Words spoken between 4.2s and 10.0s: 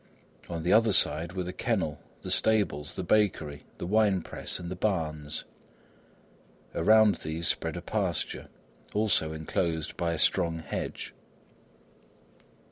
press and the barns. Around these spread a pasture, also enclosed